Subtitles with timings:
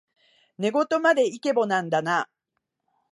[0.57, 2.27] 寝言までイケボなんだな